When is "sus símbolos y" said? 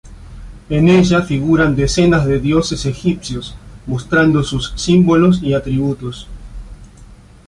4.41-5.53